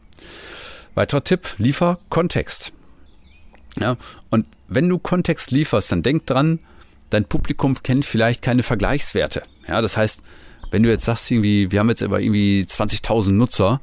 Weiterer 0.94 1.24
Tipp, 1.24 1.54
liefer 1.58 1.98
Kontext. 2.08 2.72
Ja, 3.78 3.96
und 4.30 4.46
wenn 4.68 4.88
du 4.88 4.98
Kontext 4.98 5.50
lieferst, 5.50 5.90
dann 5.90 6.02
denk 6.02 6.26
dran, 6.26 6.60
dein 7.10 7.24
Publikum 7.24 7.82
kennt 7.82 8.04
vielleicht 8.04 8.42
keine 8.42 8.62
Vergleichswerte. 8.62 9.42
Ja, 9.68 9.80
das 9.82 9.96
heißt, 9.96 10.20
wenn 10.70 10.82
du 10.82 10.90
jetzt 10.90 11.04
sagst, 11.04 11.30
irgendwie, 11.30 11.70
wir 11.70 11.80
haben 11.80 11.88
jetzt 11.88 12.02
aber 12.02 12.20
irgendwie 12.20 12.66
20.000 12.68 13.32
Nutzer, 13.32 13.80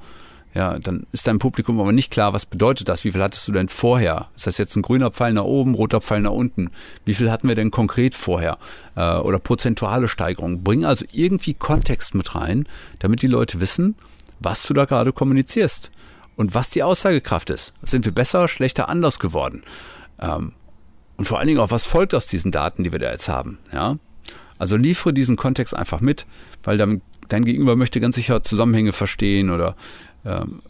ja, 0.54 0.80
dann 0.80 1.08
ist 1.14 1.28
deinem 1.28 1.40
Publikum 1.40 1.80
aber 1.80 1.94
nicht 1.94 2.12
klar, 2.12 2.34
was 2.34 2.46
bedeutet 2.46 2.90
das? 2.90 3.06
Wie 3.06 3.14
viel 3.14 3.24
hattest 3.24 3.48
du 3.48 3.54
denn 3.54 3.70
vorher? 3.70 4.28
Ist 4.36 4.48
das 4.48 4.58
jetzt 4.58 4.76
ein 4.76 4.82
grüner 4.82 5.10
Pfeil 5.12 5.32
nach 5.32 5.46
oben, 5.46 5.76
roter 5.76 6.02
Pfeil 6.02 6.22
nach 6.22 6.32
unten? 6.32 6.72
Wie 7.06 7.14
viel 7.14 7.32
hatten 7.32 7.48
wir 7.48 7.56
denn 7.56 7.72
konkret 7.72 8.16
vorher? 8.16 8.58
Äh, 8.96 9.16
oder 9.18 9.40
prozentuale 9.40 10.10
Steigerung? 10.10 10.62
Bring 10.62 10.84
also 10.84 11.06
irgendwie 11.14 11.54
Kontext 11.54 12.16
mit 12.16 12.36
rein, 12.36 12.68
damit 13.00 13.22
die 13.22 13.28
Leute 13.28 13.62
wissen, 13.62 13.96
was 14.42 14.64
du 14.68 14.74
da 14.74 14.84
gerade 14.84 15.14
kommunizierst 15.14 15.92
und 16.36 16.54
was 16.54 16.70
die 16.70 16.84
Aussagekraft 16.84 17.50
ist. 17.50 17.74
Sind 17.84 18.06
wir 18.06 18.12
besser, 18.12 18.48
schlechter, 18.48 18.90
anders 18.90 19.20
geworden? 19.20 19.64
Ähm, 20.20 20.54
und 21.18 21.26
vor 21.26 21.40
allen 21.40 21.48
Dingen 21.48 21.60
auch, 21.60 21.72
was 21.72 21.86
folgt 21.86 22.16
aus 22.16 22.26
diesen 22.26 22.52
Daten, 22.52 22.84
die 22.84 22.92
wir 22.92 23.00
da 23.00 23.12
jetzt 23.12 23.30
haben? 23.30 23.60
Ja? 23.72 23.98
Also 24.58 24.78
liefere 24.78 25.14
diesen 25.14 25.36
Kontext 25.36 25.76
einfach 25.76 26.02
mit, 26.02 26.26
weil 26.64 26.78
dann, 26.78 27.02
dein 27.28 27.46
Gegenüber 27.46 27.76
möchte 27.76 28.00
ganz 28.00 28.16
sicher 28.16 28.44
Zusammenhänge 28.44 28.94
verstehen 28.94 29.50
oder 29.50 29.76
ähm, 30.26 30.62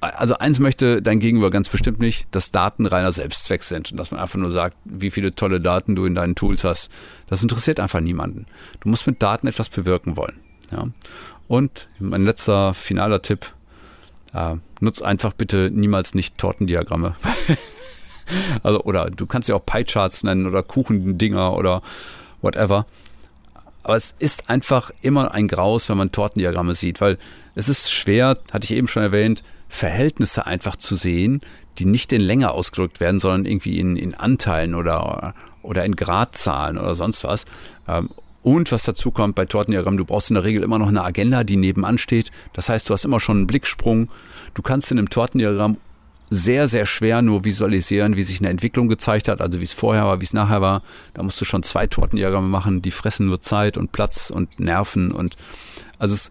also 0.00 0.38
eins 0.38 0.58
möchte 0.58 1.02
dein 1.02 1.20
Gegenüber 1.20 1.50
ganz 1.50 1.68
bestimmt 1.68 2.00
nicht, 2.00 2.26
dass 2.30 2.52
Daten 2.52 2.86
reiner 2.86 3.12
Selbstzweck 3.12 3.62
sind 3.62 3.92
und 3.92 3.96
dass 3.96 4.10
man 4.10 4.20
einfach 4.20 4.38
nur 4.38 4.50
sagt, 4.50 4.76
wie 4.84 5.10
viele 5.10 5.34
tolle 5.34 5.60
Daten 5.60 5.96
du 5.96 6.04
in 6.04 6.14
deinen 6.14 6.34
Tools 6.34 6.64
hast. 6.64 6.90
Das 7.28 7.42
interessiert 7.42 7.80
einfach 7.80 8.00
niemanden. 8.00 8.46
Du 8.80 8.88
musst 8.88 9.06
mit 9.06 9.22
Daten 9.22 9.46
etwas 9.46 9.68
bewirken 9.68 10.16
wollen. 10.16 10.40
Ja? 10.70 10.88
Und 11.48 11.88
mein 11.98 12.24
letzter 12.24 12.74
finaler 12.74 13.22
Tipp, 13.22 13.52
äh, 14.36 14.56
nutz 14.80 15.02
einfach 15.02 15.32
bitte 15.32 15.70
niemals 15.72 16.14
nicht 16.14 16.38
Tortendiagramme. 16.38 17.16
also, 18.62 18.82
oder 18.82 19.10
du 19.10 19.26
kannst 19.26 19.48
ja 19.48 19.56
auch 19.56 19.64
Pie-Charts 19.64 20.24
nennen 20.24 20.46
oder 20.46 20.62
Kuchendinger 20.62 21.56
oder 21.56 21.82
whatever. 22.42 22.86
Aber 23.82 23.96
es 23.96 24.14
ist 24.18 24.50
einfach 24.50 24.90
immer 25.00 25.32
ein 25.32 25.48
Graus, 25.48 25.88
wenn 25.88 25.96
man 25.96 26.12
Tortendiagramme 26.12 26.74
sieht, 26.74 27.00
weil 27.00 27.18
es 27.54 27.68
ist 27.68 27.90
schwer, 27.90 28.36
hatte 28.52 28.64
ich 28.64 28.72
eben 28.72 28.88
schon 28.88 29.02
erwähnt, 29.02 29.42
Verhältnisse 29.68 30.46
einfach 30.46 30.76
zu 30.76 30.96
sehen, 30.96 31.40
die 31.78 31.84
nicht 31.84 32.12
in 32.12 32.20
Länge 32.20 32.50
ausgedrückt 32.50 33.00
werden, 33.00 33.20
sondern 33.20 33.46
irgendwie 33.46 33.78
in, 33.78 33.96
in 33.96 34.14
Anteilen 34.14 34.74
oder, 34.74 35.34
oder 35.62 35.84
in 35.84 35.96
Gradzahlen 35.96 36.78
oder 36.78 36.94
sonst 36.94 37.24
was. 37.24 37.44
Ähm, 37.88 38.10
und 38.46 38.70
was 38.70 38.84
dazu 38.84 39.10
kommt 39.10 39.34
bei 39.34 39.44
Tortendiagrammen, 39.44 39.98
du 39.98 40.04
brauchst 40.04 40.30
in 40.30 40.34
der 40.34 40.44
Regel 40.44 40.62
immer 40.62 40.78
noch 40.78 40.86
eine 40.86 41.02
Agenda, 41.02 41.42
die 41.42 41.56
nebenan 41.56 41.98
steht. 41.98 42.30
Das 42.52 42.68
heißt, 42.68 42.88
du 42.88 42.94
hast 42.94 43.04
immer 43.04 43.18
schon 43.18 43.38
einen 43.38 43.46
Blicksprung. 43.48 44.08
Du 44.54 44.62
kannst 44.62 44.92
in 44.92 45.00
einem 45.00 45.10
Tortendiagramm 45.10 45.78
sehr, 46.30 46.68
sehr 46.68 46.86
schwer 46.86 47.22
nur 47.22 47.44
visualisieren, 47.44 48.14
wie 48.14 48.22
sich 48.22 48.38
eine 48.38 48.50
Entwicklung 48.50 48.86
gezeigt 48.86 49.26
hat, 49.26 49.40
also 49.40 49.58
wie 49.58 49.64
es 49.64 49.72
vorher 49.72 50.04
war, 50.04 50.20
wie 50.20 50.24
es 50.26 50.32
nachher 50.32 50.60
war. 50.60 50.84
Da 51.12 51.24
musst 51.24 51.40
du 51.40 51.44
schon 51.44 51.64
zwei 51.64 51.88
Tortendiagramme 51.88 52.46
machen, 52.46 52.82
die 52.82 52.92
fressen 52.92 53.26
nur 53.26 53.40
Zeit 53.40 53.76
und 53.76 53.90
Platz 53.90 54.30
und 54.30 54.60
Nerven 54.60 55.10
und 55.10 55.36
also 55.98 56.14
es 56.14 56.30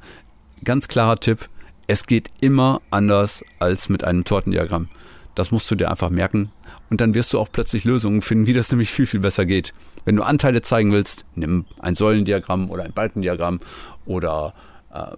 ganz 0.64 0.88
klarer 0.88 1.20
Tipp, 1.20 1.50
es 1.88 2.06
geht 2.06 2.32
immer 2.40 2.82
anders 2.92 3.44
als 3.60 3.90
mit 3.90 4.06
einem 4.06 4.24
Tortendiagramm. 4.24 4.88
Das 5.36 5.52
musst 5.52 5.70
du 5.70 5.76
dir 5.76 5.92
einfach 5.92 6.10
merken 6.10 6.52
und 6.90 7.02
dann 7.02 7.14
wirst 7.14 7.34
du 7.34 7.40
auch 7.40 7.50
plötzlich 7.52 7.84
Lösungen 7.84 8.22
finden, 8.22 8.48
wie 8.48 8.54
das 8.54 8.72
nämlich 8.72 8.90
viel, 8.90 9.06
viel 9.06 9.20
besser 9.20 9.46
geht. 9.46 9.74
Wenn 10.06 10.16
du 10.16 10.24
Anteile 10.24 10.62
zeigen 10.62 10.92
willst, 10.92 11.26
nimm 11.36 11.66
ein 11.80 11.96
Säulendiagramm 11.96 12.70
oder 12.70 12.84
ein 12.84 12.94
Balkendiagramm 12.94 13.60
oder 14.06 14.54
äh, 14.94 15.16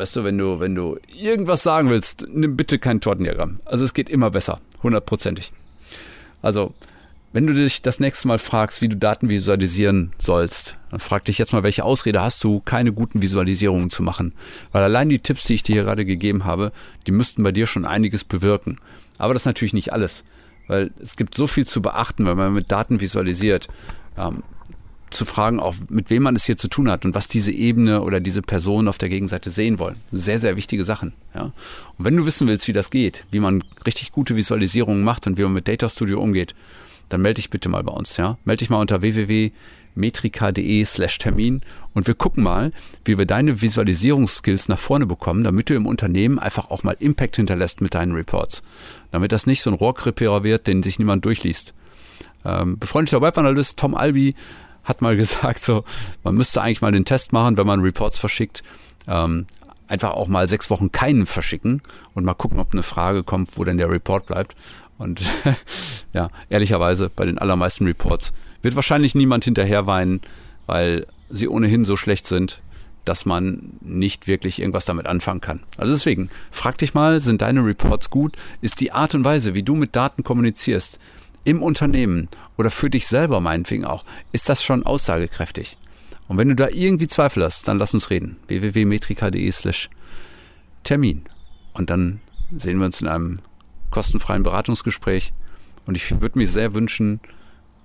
Weißt 0.00 0.16
du, 0.16 0.24
wenn 0.24 0.38
du, 0.38 0.60
wenn 0.60 0.74
du 0.74 0.98
irgendwas 1.14 1.62
sagen 1.62 1.90
willst, 1.90 2.26
nimm 2.32 2.56
bitte 2.56 2.78
kein 2.78 3.02
Tortendiagramm. 3.02 3.60
Also 3.66 3.84
es 3.84 3.92
geht 3.92 4.08
immer 4.08 4.30
besser, 4.30 4.58
hundertprozentig. 4.82 5.52
Also, 6.40 6.72
wenn 7.32 7.46
du 7.46 7.54
dich 7.54 7.82
das 7.82 8.00
nächste 8.00 8.26
Mal 8.26 8.38
fragst, 8.38 8.82
wie 8.82 8.88
du 8.88 8.96
Daten 8.96 9.28
visualisieren 9.28 10.12
sollst, 10.18 10.76
dann 10.90 11.00
frag 11.00 11.24
dich 11.24 11.38
jetzt 11.38 11.52
mal, 11.52 11.62
welche 11.62 11.84
Ausrede 11.84 12.20
hast 12.20 12.42
du, 12.42 12.60
keine 12.60 12.92
guten 12.92 13.22
Visualisierungen 13.22 13.90
zu 13.90 14.02
machen? 14.02 14.32
Weil 14.72 14.82
allein 14.82 15.08
die 15.08 15.20
Tipps, 15.20 15.44
die 15.44 15.54
ich 15.54 15.62
dir 15.62 15.74
hier 15.74 15.84
gerade 15.84 16.04
gegeben 16.04 16.44
habe, 16.44 16.72
die 17.06 17.12
müssten 17.12 17.42
bei 17.42 17.52
dir 17.52 17.66
schon 17.66 17.84
einiges 17.84 18.24
bewirken. 18.24 18.78
Aber 19.18 19.34
das 19.34 19.42
ist 19.42 19.46
natürlich 19.46 19.74
nicht 19.74 19.92
alles, 19.92 20.24
weil 20.66 20.90
es 21.00 21.16
gibt 21.16 21.34
so 21.34 21.46
viel 21.46 21.66
zu 21.66 21.80
beachten, 21.82 22.26
wenn 22.26 22.36
man 22.36 22.52
mit 22.52 22.72
Daten 22.72 23.00
visualisiert. 23.00 23.68
Ähm, 24.16 24.42
zu 25.10 25.24
fragen, 25.24 25.58
auch 25.58 25.74
mit 25.88 26.08
wem 26.08 26.22
man 26.22 26.36
es 26.36 26.44
hier 26.44 26.56
zu 26.56 26.68
tun 26.68 26.88
hat 26.88 27.04
und 27.04 27.16
was 27.16 27.26
diese 27.26 27.50
Ebene 27.50 28.02
oder 28.02 28.20
diese 28.20 28.42
Person 28.42 28.86
auf 28.86 28.96
der 28.96 29.08
Gegenseite 29.08 29.50
sehen 29.50 29.80
wollen. 29.80 29.96
Sehr, 30.12 30.38
sehr 30.38 30.56
wichtige 30.56 30.84
Sachen. 30.84 31.12
Ja. 31.34 31.42
Und 31.42 32.04
wenn 32.04 32.16
du 32.16 32.26
wissen 32.26 32.46
willst, 32.46 32.68
wie 32.68 32.72
das 32.72 32.90
geht, 32.90 33.24
wie 33.32 33.40
man 33.40 33.64
richtig 33.84 34.12
gute 34.12 34.36
Visualisierungen 34.36 35.02
macht 35.02 35.26
und 35.26 35.36
wie 35.36 35.42
man 35.42 35.52
mit 35.52 35.66
Data 35.66 35.88
Studio 35.88 36.22
umgeht, 36.22 36.54
dann 37.10 37.20
melde 37.20 37.36
dich 37.36 37.50
bitte 37.50 37.68
mal 37.68 37.84
bei 37.84 37.92
uns. 37.92 38.16
Ja. 38.16 38.38
Melde 38.44 38.60
dich 38.60 38.70
mal 38.70 38.80
unter 38.80 39.02
www.metrika.de 39.02 40.84
slash 40.84 41.18
Termin 41.18 41.60
und 41.92 42.06
wir 42.06 42.14
gucken 42.14 42.42
mal, 42.42 42.72
wie 43.04 43.18
wir 43.18 43.26
deine 43.26 43.60
Visualisierungsskills 43.60 44.68
nach 44.68 44.78
vorne 44.78 45.04
bekommen, 45.04 45.44
damit 45.44 45.68
du 45.68 45.74
im 45.74 45.86
Unternehmen 45.86 46.38
einfach 46.38 46.70
auch 46.70 46.82
mal 46.82 46.96
Impact 46.98 47.36
hinterlässt 47.36 47.82
mit 47.82 47.94
deinen 47.94 48.12
Reports. 48.12 48.62
Damit 49.10 49.32
das 49.32 49.46
nicht 49.46 49.60
so 49.60 49.70
ein 49.70 49.74
Rohrkrepierer 49.74 50.42
wird, 50.42 50.66
den 50.66 50.82
sich 50.82 50.98
niemand 50.98 51.24
durchliest. 51.24 51.74
Ähm, 52.44 52.78
befreundeter 52.78 53.20
Webanalyst 53.20 53.78
Tom 53.78 53.94
Albi 53.94 54.34
hat 54.84 55.02
mal 55.02 55.16
gesagt, 55.18 55.62
so, 55.62 55.84
man 56.22 56.34
müsste 56.34 56.62
eigentlich 56.62 56.80
mal 56.80 56.92
den 56.92 57.04
Test 57.04 57.32
machen, 57.32 57.56
wenn 57.58 57.66
man 57.66 57.80
Reports 57.80 58.18
verschickt. 58.18 58.62
Ähm, 59.06 59.46
einfach 59.88 60.12
auch 60.12 60.28
mal 60.28 60.48
sechs 60.48 60.70
Wochen 60.70 60.92
keinen 60.92 61.26
verschicken 61.26 61.82
und 62.14 62.24
mal 62.24 62.34
gucken, 62.34 62.60
ob 62.60 62.72
eine 62.72 62.84
Frage 62.84 63.24
kommt, 63.24 63.56
wo 63.56 63.64
denn 63.64 63.76
der 63.76 63.90
Report 63.90 64.24
bleibt. 64.26 64.54
Und 65.00 65.22
ja, 66.12 66.28
ehrlicherweise, 66.50 67.08
bei 67.08 67.24
den 67.24 67.38
allermeisten 67.38 67.86
Reports 67.86 68.34
wird 68.60 68.76
wahrscheinlich 68.76 69.14
niemand 69.14 69.46
hinterher 69.46 69.86
weinen, 69.86 70.20
weil 70.66 71.06
sie 71.30 71.48
ohnehin 71.48 71.86
so 71.86 71.96
schlecht 71.96 72.26
sind, 72.26 72.60
dass 73.06 73.24
man 73.24 73.72
nicht 73.80 74.26
wirklich 74.26 74.60
irgendwas 74.60 74.84
damit 74.84 75.06
anfangen 75.06 75.40
kann. 75.40 75.60
Also 75.78 75.94
deswegen, 75.94 76.28
frag 76.50 76.76
dich 76.76 76.92
mal, 76.92 77.18
sind 77.18 77.40
deine 77.40 77.64
Reports 77.64 78.10
gut? 78.10 78.36
Ist 78.60 78.80
die 78.80 78.92
Art 78.92 79.14
und 79.14 79.24
Weise, 79.24 79.54
wie 79.54 79.62
du 79.62 79.74
mit 79.74 79.96
Daten 79.96 80.22
kommunizierst, 80.22 80.98
im 81.44 81.62
Unternehmen 81.62 82.28
oder 82.58 82.70
für 82.70 82.90
dich 82.90 83.06
selber 83.06 83.40
meinetwegen 83.40 83.86
auch, 83.86 84.04
ist 84.32 84.50
das 84.50 84.62
schon 84.62 84.84
aussagekräftig. 84.84 85.78
Und 86.28 86.36
wenn 86.36 86.50
du 86.50 86.54
da 86.54 86.68
irgendwie 86.68 87.08
Zweifel 87.08 87.42
hast, 87.42 87.66
dann 87.66 87.78
lass 87.78 87.94
uns 87.94 88.10
reden. 88.10 88.36
www.metrika.de 88.48 89.50
slash 89.50 89.88
Termin. 90.84 91.24
Und 91.72 91.88
dann 91.88 92.20
sehen 92.54 92.78
wir 92.78 92.84
uns 92.84 93.00
in 93.00 93.08
einem 93.08 93.38
kostenfreien 93.90 94.42
Beratungsgespräch. 94.42 95.32
Und 95.86 95.96
ich 95.96 96.20
würde 96.20 96.38
mir 96.38 96.46
sehr 96.46 96.74
wünschen, 96.74 97.20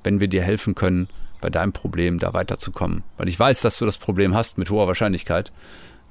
wenn 0.04 0.20
wir 0.20 0.28
dir 0.28 0.42
helfen 0.42 0.76
können, 0.76 1.08
bei 1.42 1.50
deinem 1.50 1.74
Problem 1.74 2.20
da 2.20 2.34
weiterzukommen. 2.34 3.04
Weil 3.18 3.28
ich 3.28 3.40
weiß, 3.40 3.62
dass 3.62 3.78
du 3.78 3.86
das 3.86 3.98
Problem 3.98 4.34
hast 4.34 4.58
mit 4.58 4.70
hoher 4.70 4.88
Wahrscheinlichkeit, 4.88 5.52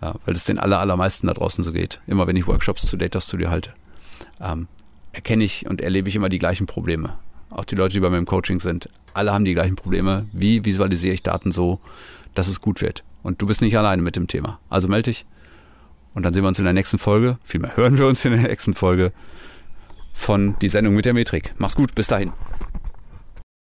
ja, 0.01 0.15
weil 0.25 0.35
es 0.35 0.45
den 0.45 0.59
aller, 0.59 0.81
allermeisten 0.81 1.27
da 1.27 1.35
draußen 1.35 1.65
so 1.65 1.73
geht. 1.73 2.01
Immer 2.07 2.27
wenn 2.27 2.37
ich 2.37 2.47
Workshops 2.47 2.87
zu 2.87 2.97
Data 2.97 3.21
Studio 3.21 3.51
halte, 3.51 3.73
ähm, 4.41 4.69
erkenne 5.13 5.45
ich 5.45 5.67
und 5.67 5.81
erlebe 5.81 6.09
ich 6.09 6.17
immer 6.17 6.29
die 6.29 6.39
gleichen 6.39 6.67
Probleme 6.67 7.17
auch 7.55 7.65
die 7.65 7.77
Leute, 7.77 7.95
die 7.95 8.01
bei 8.01 8.11
mir 8.11 8.19
im 8.19 8.27
Coaching 8.27 8.61
sind, 8.61 8.89
alle 9.15 9.33
haben 9.33 9.45
die 9.45 9.55
gleichen 9.55 9.77
Probleme. 9.77 10.27
Wie 10.33 10.65
visualisiere 10.65 11.15
ich 11.15 11.23
Daten 11.23 11.53
so, 11.53 11.81
dass 12.35 12.49
es 12.49 12.61
gut 12.61 12.81
wird? 12.81 13.05
Und 13.23 13.41
du 13.41 13.47
bist 13.47 13.63
nicht 13.63 13.79
alleine 13.79 14.03
mit 14.03 14.17
dem 14.17 14.27
Thema. 14.27 14.59
Also 14.69 14.89
melde 14.89 15.11
dich. 15.11 15.25
Und 16.15 16.25
dann 16.25 16.33
sehen 16.33 16.43
wir 16.43 16.49
uns 16.49 16.59
in 16.59 16.65
der 16.65 16.75
nächsten 16.75 16.99
Folge. 16.99 17.39
Vielmehr 17.43 17.77
hören 17.77 17.97
wir 17.99 18.07
uns 18.07 18.25
in 18.25 18.33
der 18.33 18.43
nächsten 18.43 18.75
Folge 18.75 19.13
von 20.15 20.57
die 20.61 20.69
Sendung 20.69 20.95
mit 20.95 21.05
der 21.05 21.13
Metrik. 21.13 21.53
Mach's 21.59 21.75
gut, 21.75 21.95
bis 21.95 22.07
dahin. 22.07 22.33